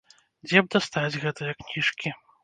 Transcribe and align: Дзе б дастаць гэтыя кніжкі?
Дзе 0.47 0.61
б 0.63 0.71
дастаць 0.75 1.19
гэтыя 1.25 1.53
кніжкі? 1.61 2.15